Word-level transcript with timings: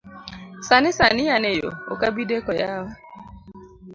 Sani 0.67 0.91
sani 0.97 1.23
an 1.35 1.43
eyo, 1.53 1.69
ok 1.91 2.01
abideko 2.09 2.51
yawa. 2.61 2.91